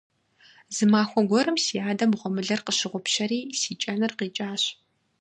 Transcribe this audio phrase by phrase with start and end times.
[0.75, 4.63] Зы махуэ гуэрым си адэм гъуэмылэр къыщыгъупщэри, си кӀэныр къикӀащ.